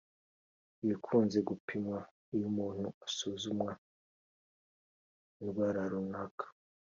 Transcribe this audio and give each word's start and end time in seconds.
ibikunze 0.83 1.39
gupimwa 1.49 1.97
iyo 2.35 2.45
umuntu 2.51 2.85
asuzumwa 3.07 3.71
indwara 5.41 5.81
runaka 5.93 6.45